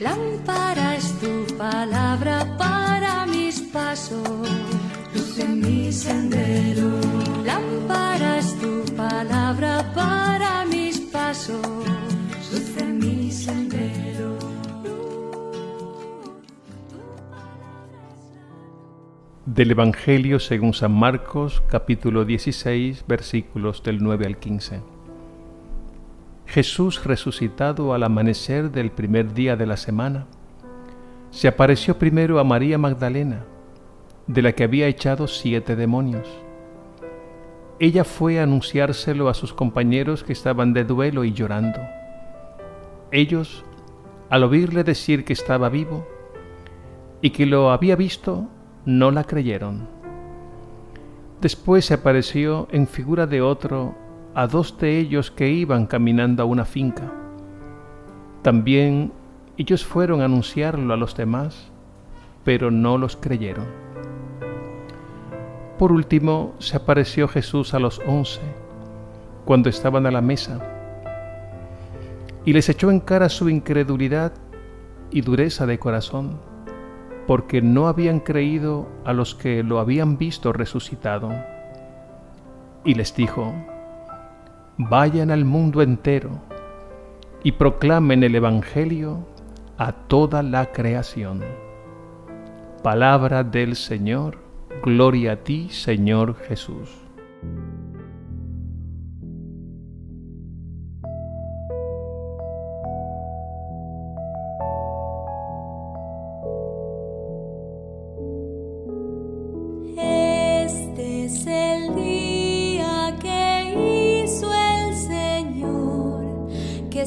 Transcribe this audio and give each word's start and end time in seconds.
Lámpara 0.00 0.96
es 0.96 1.12
tu 1.20 1.44
palabra 1.58 2.56
para 2.56 3.26
mis 3.26 3.60
pasos, 3.60 4.48
luz 5.14 5.38
en 5.38 5.60
mi 5.60 5.92
sendero. 5.92 6.88
Lámpara 7.44 8.38
es 8.38 8.58
tu 8.58 8.82
palabra 8.96 9.92
para 9.94 10.64
mis 10.64 11.00
pasos, 11.00 11.60
luz 12.50 12.76
en 12.78 12.98
mi 12.98 13.30
sendero. 13.30 14.38
Del 19.44 19.70
Evangelio 19.72 20.40
según 20.40 20.72
San 20.72 20.92
Marcos, 20.92 21.62
capítulo 21.68 22.24
16, 22.24 23.04
versículos 23.06 23.82
del 23.82 24.02
9 24.02 24.24
al 24.24 24.38
15. 24.38 24.80
Jesús 26.50 27.04
resucitado 27.04 27.94
al 27.94 28.02
amanecer 28.02 28.72
del 28.72 28.90
primer 28.90 29.34
día 29.34 29.54
de 29.54 29.66
la 29.66 29.76
semana, 29.76 30.26
se 31.30 31.46
apareció 31.46 31.96
primero 31.96 32.40
a 32.40 32.44
María 32.44 32.76
Magdalena, 32.76 33.44
de 34.26 34.42
la 34.42 34.50
que 34.50 34.64
había 34.64 34.88
echado 34.88 35.28
siete 35.28 35.76
demonios. 35.76 36.26
Ella 37.78 38.02
fue 38.02 38.40
a 38.40 38.42
anunciárselo 38.42 39.28
a 39.28 39.34
sus 39.34 39.54
compañeros 39.54 40.24
que 40.24 40.32
estaban 40.32 40.72
de 40.72 40.82
duelo 40.82 41.22
y 41.22 41.32
llorando. 41.32 41.78
Ellos, 43.12 43.64
al 44.28 44.42
oírle 44.42 44.82
decir 44.82 45.24
que 45.24 45.34
estaba 45.34 45.68
vivo 45.68 46.04
y 47.22 47.30
que 47.30 47.46
lo 47.46 47.70
había 47.70 47.94
visto, 47.94 48.48
no 48.84 49.12
la 49.12 49.22
creyeron. 49.22 49.86
Después 51.40 51.84
se 51.84 51.94
apareció 51.94 52.66
en 52.72 52.88
figura 52.88 53.28
de 53.28 53.40
otro 53.40 53.94
a 54.34 54.46
dos 54.46 54.78
de 54.78 54.98
ellos 54.98 55.30
que 55.30 55.48
iban 55.48 55.86
caminando 55.86 56.42
a 56.42 56.46
una 56.46 56.64
finca. 56.64 57.12
También 58.42 59.12
ellos 59.56 59.84
fueron 59.84 60.20
a 60.22 60.26
anunciarlo 60.26 60.94
a 60.94 60.96
los 60.96 61.16
demás, 61.16 61.70
pero 62.44 62.70
no 62.70 62.98
los 62.98 63.16
creyeron. 63.16 63.66
Por 65.78 65.92
último, 65.92 66.54
se 66.58 66.76
apareció 66.76 67.28
Jesús 67.28 67.74
a 67.74 67.78
los 67.78 68.00
once, 68.06 68.40
cuando 69.44 69.68
estaban 69.68 70.06
a 70.06 70.10
la 70.10 70.20
mesa, 70.20 70.60
y 72.44 72.52
les 72.52 72.68
echó 72.68 72.90
en 72.90 73.00
cara 73.00 73.28
su 73.28 73.48
incredulidad 73.48 74.32
y 75.10 75.20
dureza 75.20 75.66
de 75.66 75.78
corazón 75.78 76.38
porque 77.30 77.62
no 77.62 77.86
habían 77.86 78.18
creído 78.18 78.88
a 79.04 79.12
los 79.12 79.36
que 79.36 79.62
lo 79.62 79.78
habían 79.78 80.18
visto 80.18 80.52
resucitado. 80.52 81.30
Y 82.84 82.94
les 82.94 83.14
dijo, 83.14 83.54
vayan 84.88 85.30
al 85.30 85.44
mundo 85.44 85.82
entero 85.82 86.30
y 87.42 87.52
proclamen 87.52 88.22
el 88.22 88.34
Evangelio 88.34 89.26
a 89.76 89.92
toda 89.92 90.42
la 90.42 90.72
creación. 90.72 91.42
Palabra 92.82 93.44
del 93.44 93.76
Señor, 93.76 94.38
gloria 94.82 95.32
a 95.32 95.36
ti, 95.36 95.68
Señor 95.70 96.34
Jesús. 96.48 97.09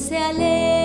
Se 0.00 0.16
alegren 0.16 0.79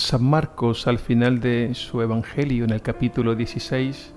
San 0.00 0.24
Marcos, 0.24 0.86
al 0.86 0.98
final 0.98 1.40
de 1.40 1.74
su 1.74 2.00
Evangelio, 2.00 2.64
en 2.64 2.70
el 2.70 2.80
capítulo 2.80 3.34
16, 3.34 4.14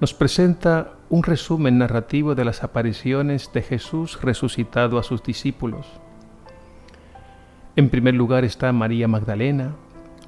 nos 0.00 0.14
presenta 0.14 0.94
un 1.10 1.22
resumen 1.22 1.76
narrativo 1.76 2.34
de 2.34 2.46
las 2.46 2.64
apariciones 2.64 3.50
de 3.52 3.60
Jesús 3.60 4.18
resucitado 4.22 4.98
a 4.98 5.02
sus 5.02 5.22
discípulos. 5.22 5.86
En 7.76 7.90
primer 7.90 8.14
lugar 8.14 8.44
está 8.46 8.72
María 8.72 9.08
Magdalena, 9.08 9.76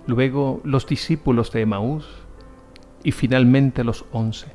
luego 0.07 0.61
los 0.63 0.87
discípulos 0.87 1.51
de 1.51 1.63
Emaús 1.63 2.07
y 3.03 3.13
finalmente 3.13 3.83
los 3.83 4.05
once. 4.13 4.49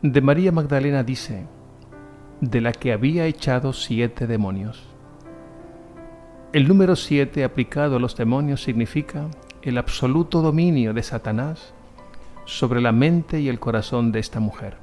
De 0.00 0.22
María 0.22 0.50
Magdalena 0.50 1.04
dice, 1.04 1.46
de 2.40 2.60
la 2.62 2.72
que 2.72 2.94
había 2.94 3.26
echado 3.26 3.74
siete 3.74 4.26
demonios. 4.26 4.91
El 6.52 6.68
número 6.68 6.96
siete 6.96 7.44
aplicado 7.44 7.96
a 7.96 7.98
los 7.98 8.14
demonios 8.14 8.62
significa 8.62 9.26
el 9.62 9.78
absoluto 9.78 10.42
dominio 10.42 10.92
de 10.92 11.02
Satanás 11.02 11.72
sobre 12.44 12.82
la 12.82 12.92
mente 12.92 13.40
y 13.40 13.48
el 13.48 13.58
corazón 13.58 14.12
de 14.12 14.18
esta 14.18 14.38
mujer. 14.38 14.76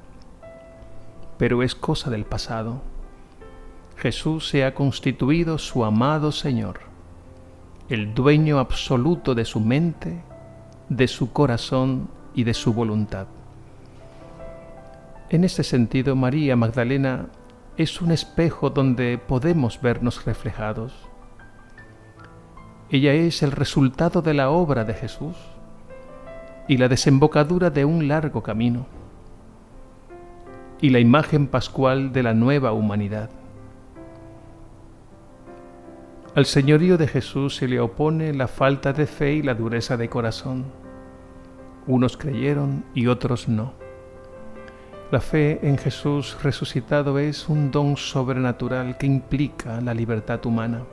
Pero 1.37 1.61
es 1.61 1.75
cosa 1.75 2.09
del 2.09 2.25
pasado. 2.25 2.81
Jesús 3.97 4.49
se 4.49 4.65
ha 4.65 4.73
constituido 4.73 5.59
su 5.59 5.85
amado 5.85 6.31
Señor, 6.31 6.79
el 7.87 8.15
dueño 8.15 8.57
absoluto 8.57 9.35
de 9.35 9.45
su 9.45 9.59
mente, 9.59 10.23
de 10.89 11.07
su 11.07 11.31
corazón 11.31 12.09
y 12.33 12.45
de 12.45 12.55
su 12.55 12.73
voluntad. 12.73 13.27
En 15.29 15.43
este 15.43 15.63
sentido, 15.63 16.15
María 16.15 16.55
Magdalena 16.55 17.27
es 17.77 18.01
un 18.01 18.11
espejo 18.11 18.71
donde 18.71 19.19
podemos 19.19 19.79
vernos 19.79 20.25
reflejados 20.25 21.08
ella 22.91 23.13
es 23.13 23.43
el 23.43 23.51
resultado 23.51 24.21
de 24.21 24.33
la 24.33 24.49
obra 24.49 24.83
de 24.83 24.95
Jesús 24.95 25.35
y 26.67 26.77
la 26.77 26.87
desembocadura 26.87 27.69
de 27.69 27.85
un 27.85 28.07
largo 28.07 28.41
camino 28.41 28.87
y 30.81 30.89
la 30.89 30.99
imagen 30.99 31.47
pascual 31.47 32.11
de 32.11 32.23
la 32.23 32.33
nueva 32.33 32.71
humanidad. 32.71 33.29
Al 36.35 36.45
señorío 36.45 36.97
de 36.97 37.07
Jesús 37.07 37.55
se 37.57 37.67
le 37.67 37.79
opone 37.79 38.33
la 38.33 38.47
falta 38.47 38.93
de 38.93 39.05
fe 39.07 39.33
y 39.33 39.41
la 39.41 39.55
dureza 39.55 39.97
de 39.97 40.09
corazón. 40.09 40.65
Unos 41.85 42.17
creyeron 42.17 42.85
y 42.93 43.07
otros 43.07 43.47
no. 43.47 43.73
La 45.11 45.19
fe 45.19 45.59
en 45.63 45.77
Jesús 45.77 46.37
resucitado 46.41 47.19
es 47.19 47.49
un 47.49 47.71
don 47.71 47.97
sobrenatural 47.97 48.97
que 48.97 49.07
implica 49.07 49.81
la 49.81 49.93
libertad 49.93 50.45
humana. 50.45 50.83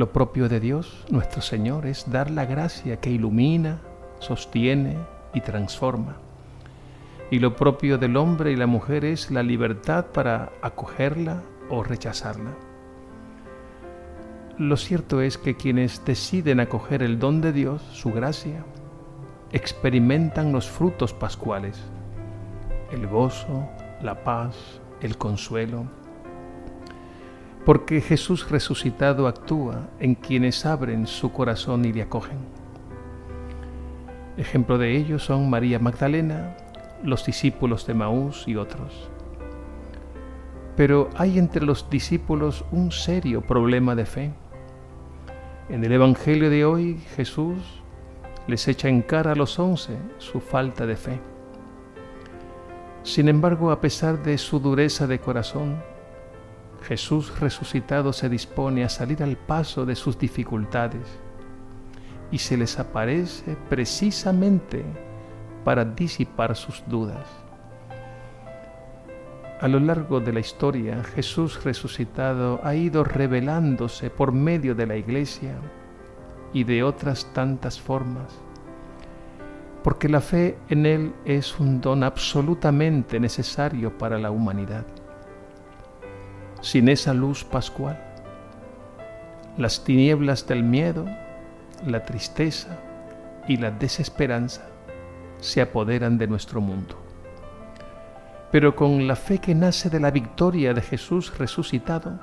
Lo 0.00 0.14
propio 0.14 0.48
de 0.48 0.60
Dios, 0.60 1.04
nuestro 1.10 1.42
Señor, 1.42 1.84
es 1.84 2.10
dar 2.10 2.30
la 2.30 2.46
gracia 2.46 3.00
que 3.00 3.10
ilumina, 3.10 3.82
sostiene 4.18 4.96
y 5.34 5.42
transforma. 5.42 6.16
Y 7.30 7.38
lo 7.38 7.54
propio 7.54 7.98
del 7.98 8.16
hombre 8.16 8.50
y 8.50 8.56
la 8.56 8.66
mujer 8.66 9.04
es 9.04 9.30
la 9.30 9.42
libertad 9.42 10.06
para 10.06 10.52
acogerla 10.62 11.42
o 11.68 11.82
rechazarla. 11.82 12.56
Lo 14.56 14.78
cierto 14.78 15.20
es 15.20 15.36
que 15.36 15.54
quienes 15.54 16.02
deciden 16.02 16.60
acoger 16.60 17.02
el 17.02 17.18
don 17.18 17.42
de 17.42 17.52
Dios, 17.52 17.82
su 17.92 18.10
gracia, 18.10 18.64
experimentan 19.52 20.50
los 20.50 20.66
frutos 20.66 21.12
pascuales, 21.12 21.78
el 22.90 23.06
gozo, 23.06 23.68
la 24.00 24.24
paz, 24.24 24.80
el 25.02 25.18
consuelo, 25.18 25.84
porque 27.64 28.00
Jesús 28.00 28.48
resucitado 28.50 29.26
actúa 29.26 29.88
en 29.98 30.14
quienes 30.14 30.64
abren 30.64 31.06
su 31.06 31.32
corazón 31.32 31.84
y 31.84 31.92
le 31.92 32.02
acogen. 32.02 32.38
Ejemplo 34.36 34.78
de 34.78 34.96
ello 34.96 35.18
son 35.18 35.50
María 35.50 35.78
Magdalena, 35.78 36.56
los 37.02 37.26
discípulos 37.26 37.86
de 37.86 37.94
Maús 37.94 38.44
y 38.46 38.56
otros. 38.56 39.10
Pero 40.76 41.10
hay 41.16 41.38
entre 41.38 41.66
los 41.66 41.90
discípulos 41.90 42.64
un 42.72 42.90
serio 42.90 43.42
problema 43.42 43.94
de 43.94 44.06
fe. 44.06 44.32
En 45.68 45.84
el 45.84 45.92
Evangelio 45.92 46.48
de 46.48 46.64
hoy 46.64 46.98
Jesús 47.16 47.58
les 48.46 48.66
echa 48.66 48.88
en 48.88 49.02
cara 49.02 49.32
a 49.32 49.36
los 49.36 49.58
once 49.58 49.96
su 50.18 50.40
falta 50.40 50.86
de 50.86 50.96
fe. 50.96 51.20
Sin 53.02 53.28
embargo, 53.28 53.70
a 53.70 53.80
pesar 53.80 54.22
de 54.22 54.38
su 54.38 54.58
dureza 54.58 55.06
de 55.06 55.18
corazón, 55.18 55.82
Jesús 56.82 57.38
resucitado 57.38 58.12
se 58.12 58.28
dispone 58.28 58.84
a 58.84 58.88
salir 58.88 59.22
al 59.22 59.36
paso 59.36 59.84
de 59.84 59.94
sus 59.94 60.18
dificultades 60.18 61.06
y 62.30 62.38
se 62.38 62.56
les 62.56 62.78
aparece 62.78 63.56
precisamente 63.68 64.84
para 65.64 65.84
disipar 65.84 66.56
sus 66.56 66.82
dudas. 66.86 67.26
A 69.60 69.68
lo 69.68 69.78
largo 69.78 70.20
de 70.20 70.32
la 70.32 70.40
historia, 70.40 71.04
Jesús 71.04 71.62
resucitado 71.64 72.60
ha 72.64 72.74
ido 72.74 73.04
revelándose 73.04 74.08
por 74.08 74.32
medio 74.32 74.74
de 74.74 74.86
la 74.86 74.96
iglesia 74.96 75.54
y 76.54 76.64
de 76.64 76.82
otras 76.82 77.30
tantas 77.34 77.78
formas, 77.78 78.32
porque 79.84 80.08
la 80.08 80.22
fe 80.22 80.56
en 80.70 80.86
Él 80.86 81.12
es 81.26 81.60
un 81.60 81.80
don 81.82 82.02
absolutamente 82.04 83.20
necesario 83.20 83.98
para 83.98 84.18
la 84.18 84.30
humanidad 84.30 84.86
sin 86.60 86.88
esa 86.88 87.14
luz 87.14 87.44
pascual. 87.44 87.98
Las 89.56 89.84
tinieblas 89.84 90.46
del 90.46 90.62
miedo, 90.62 91.06
la 91.86 92.04
tristeza 92.04 92.78
y 93.48 93.56
la 93.56 93.70
desesperanza 93.70 94.62
se 95.38 95.60
apoderan 95.60 96.18
de 96.18 96.26
nuestro 96.26 96.60
mundo. 96.60 96.96
Pero 98.52 98.74
con 98.74 99.06
la 99.06 99.16
fe 99.16 99.38
que 99.38 99.54
nace 99.54 99.90
de 99.90 100.00
la 100.00 100.10
victoria 100.10 100.74
de 100.74 100.82
Jesús 100.82 101.36
resucitado, 101.38 102.18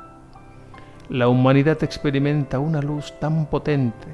la 1.10 1.30
humanidad 1.30 1.84
experimenta 1.84 2.60
una 2.60 2.82
luz 2.82 3.18
tan 3.20 3.46
potente 3.46 4.08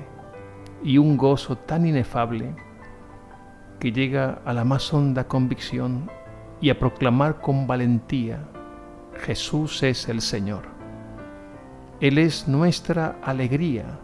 y 0.83 0.97
un 0.97 1.17
gozo 1.17 1.57
tan 1.57 1.87
inefable 1.87 2.55
que 3.79 3.91
llega 3.91 4.41
a 4.45 4.53
la 4.53 4.63
más 4.63 4.93
honda 4.93 5.27
convicción 5.27 6.09
y 6.61 6.69
a 6.69 6.77
proclamar 6.77 7.41
con 7.41 7.65
valentía 7.67 8.47
Jesús 9.23 9.83
es 9.83 10.09
el 10.09 10.19
Señor. 10.19 10.63
Él 12.01 12.17
es 12.17 12.45
nuestra 12.47 13.15
alegría 13.23 13.97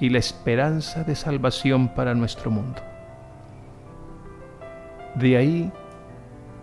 y 0.00 0.08
la 0.08 0.18
esperanza 0.18 1.04
de 1.04 1.14
salvación 1.14 1.94
para 1.94 2.12
nuestro 2.14 2.50
mundo. 2.50 2.82
De 5.14 5.36
ahí 5.36 5.72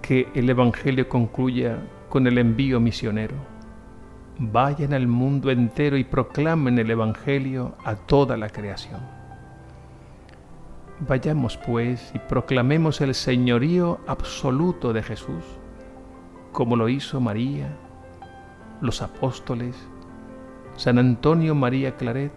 que 0.01 0.27
el 0.35 0.49
Evangelio 0.49 1.07
concluya 1.07 1.79
con 2.09 2.27
el 2.27 2.37
envío 2.37 2.81
misionero. 2.81 3.35
Vayan 4.39 4.93
al 4.93 5.07
mundo 5.07 5.49
entero 5.49 5.95
y 5.95 6.03
proclamen 6.03 6.77
el 6.79 6.91
Evangelio 6.91 7.75
a 7.85 7.95
toda 7.95 8.35
la 8.35 8.49
creación. 8.49 8.99
Vayamos 10.99 11.55
pues 11.55 12.11
y 12.13 12.19
proclamemos 12.19 12.99
el 12.99 13.15
señorío 13.15 13.99
absoluto 14.05 14.91
de 14.91 15.03
Jesús 15.03 15.43
como 16.57 16.75
lo 16.75 16.89
hizo 16.89 17.21
María, 17.21 17.69
los 18.81 19.03
apóstoles, 19.03 19.75
San 20.75 20.97
Antonio 20.97 21.53
María 21.53 21.95
Claret 21.95 22.31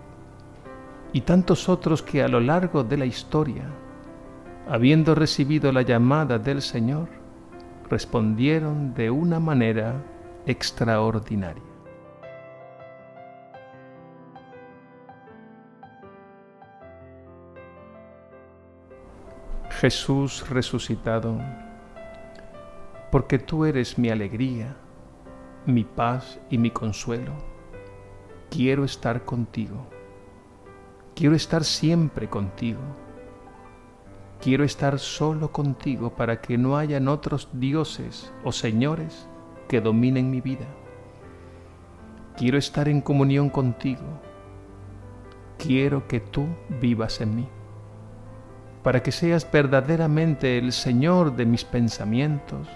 y 1.15 1.23
tantos 1.23 1.71
otros 1.71 2.03
que 2.03 2.23
a 2.23 2.29
lo 2.29 2.39
largo 2.39 2.85
de 2.85 2.99
la 2.99 3.07
historia, 3.07 3.65
habiendo 4.69 5.15
recibido 5.15 5.73
la 5.73 5.81
llamada 5.81 6.39
del 6.39 6.61
Señor, 6.61 7.09
respondieron 7.89 8.93
de 8.93 9.11
una 9.11 9.41
manera 9.41 9.95
extraordinaria. 10.45 11.63
Jesús 19.71 20.47
resucitado 20.51 21.39
porque 23.11 23.39
tú 23.39 23.65
eres 23.65 23.99
mi 23.99 24.09
alegría, 24.11 24.77
mi 25.67 25.85
paz 25.85 26.39
y 26.49 26.59
mi 26.59 26.71
consuelo. 26.71 27.33
Quiero 28.51 28.85
estar 28.85 29.25
contigo. 29.25 29.87
Quiero 31.15 31.35
estar 31.35 31.65
siempre 31.65 32.29
contigo. 32.29 32.81
Quiero 34.41 34.65
estar 34.65 34.99
solo 34.99 35.53
contigo 35.53 36.15
para 36.15 36.41
que 36.41 36.57
no 36.57 36.77
hayan 36.77 37.09
otros 37.09 37.49
dioses 37.53 38.33
o 38.43 38.53
señores 38.53 39.29
que 39.69 39.81
dominen 39.81 40.31
mi 40.31 40.41
vida. 40.41 40.67
Quiero 42.37 42.57
estar 42.57 42.89
en 42.89 43.03
comunión 43.03 43.51
contigo. 43.51 44.03
Quiero 45.59 46.09
que 46.09 46.21
tú 46.21 46.47
vivas 46.81 47.21
en 47.21 47.37
mí, 47.37 47.49
para 48.83 49.03
que 49.03 49.13
seas 49.13 49.47
verdaderamente 49.53 50.57
el 50.57 50.73
Señor 50.73 51.37
de 51.37 51.45
mis 51.45 51.67
pensamientos, 51.67 52.67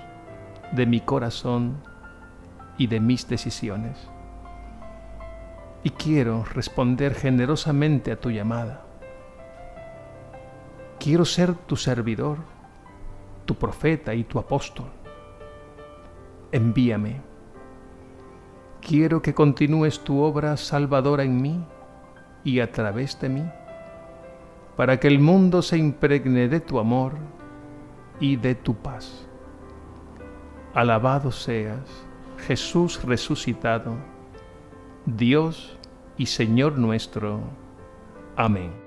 de 0.74 0.86
mi 0.86 1.00
corazón 1.00 1.76
y 2.78 2.86
de 2.86 3.00
mis 3.00 3.28
decisiones. 3.28 4.10
y 5.84 5.90
quiero 5.90 6.44
responder 6.54 7.14
generosamente 7.14 8.10
a 8.10 8.16
tu 8.18 8.30
llamada. 8.30 8.80
Quiero 10.98 11.26
ser 11.26 11.54
tu 11.54 11.76
servidor, 11.76 12.38
tu 13.44 13.54
profeta 13.54 14.14
y 14.14 14.24
tu 14.24 14.38
apóstol. 14.38 14.86
Envíame. 16.50 17.20
Quiero 18.80 19.20
que 19.20 19.34
continúes 19.34 20.00
tu 20.00 20.22
obra 20.22 20.56
salvadora 20.56 21.22
en 21.22 21.40
mí 21.40 21.62
y 22.44 22.60
a 22.60 22.72
través 22.72 23.20
de 23.20 23.28
mí, 23.28 23.44
para 24.76 24.98
que 24.98 25.08
el 25.08 25.18
mundo 25.18 25.60
se 25.60 25.76
impregne 25.76 26.48
de 26.48 26.60
tu 26.60 26.78
amor 26.78 27.12
y 28.20 28.36
de 28.36 28.54
tu 28.54 28.74
paz. 28.74 29.28
Alabado 30.74 31.30
seas, 31.30 32.04
Jesús 32.48 33.00
resucitado, 33.04 33.96
Dios 35.06 35.78
y 36.18 36.26
Señor 36.26 36.76
nuestro. 36.78 37.40
Amén. 38.34 38.83